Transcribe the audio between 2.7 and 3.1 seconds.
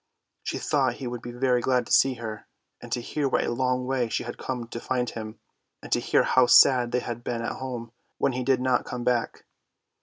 and to